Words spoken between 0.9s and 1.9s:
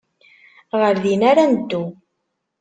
din ara neddu.